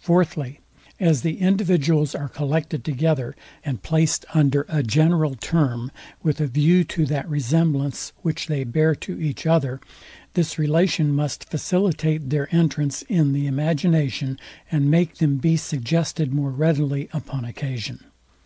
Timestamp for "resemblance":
7.28-8.14